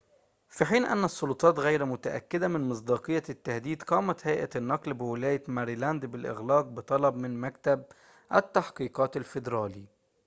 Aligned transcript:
في 0.49 0.65
حين 0.65 0.85
أن 0.85 1.03
السلطات 1.03 1.59
غير 1.59 1.85
متأكدة 1.85 2.47
من 2.47 2.69
مصداقية 2.69 3.23
التهديد 3.29 3.83
قامت 3.83 4.27
هيئة 4.27 4.49
النقل 4.55 4.93
بولاية 4.93 5.43
ماريلاند 5.47 6.05
بالإغلاق 6.05 6.65
بطلب 6.65 7.15
من 7.15 7.39
مكتب 7.41 7.83
التحقيقات 8.35 9.17
الفيدرالي 9.17 9.85